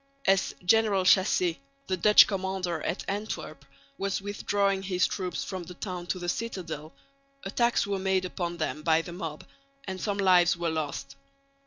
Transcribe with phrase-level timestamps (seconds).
[0.25, 3.63] As General Chassé, the Dutch commander at Antwerp,
[3.99, 6.91] was withdrawing his troops from the town to the citadel,
[7.43, 9.45] attacks were made upon them by the mob,
[9.83, 11.15] and some lives were lost.